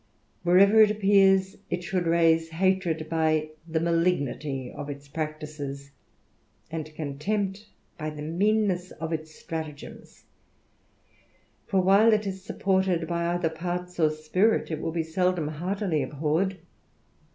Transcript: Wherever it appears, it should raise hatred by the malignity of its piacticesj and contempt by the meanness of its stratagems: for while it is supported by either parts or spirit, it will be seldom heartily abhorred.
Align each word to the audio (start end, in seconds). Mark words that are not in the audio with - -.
Wherever 0.41 0.81
it 0.81 0.89
appears, 0.89 1.57
it 1.69 1.83
should 1.83 2.07
raise 2.07 2.49
hatred 2.49 3.07
by 3.07 3.49
the 3.67 3.79
malignity 3.79 4.71
of 4.71 4.89
its 4.89 5.07
piacticesj 5.07 5.91
and 6.71 6.95
contempt 6.95 7.67
by 7.99 8.09
the 8.09 8.23
meanness 8.23 8.89
of 8.93 9.13
its 9.13 9.35
stratagems: 9.35 10.23
for 11.67 11.81
while 11.81 12.13
it 12.13 12.25
is 12.25 12.41
supported 12.41 13.07
by 13.07 13.27
either 13.35 13.49
parts 13.51 13.99
or 13.99 14.09
spirit, 14.09 14.71
it 14.71 14.81
will 14.81 14.89
be 14.91 15.03
seldom 15.03 15.47
heartily 15.49 16.01
abhorred. 16.01 16.57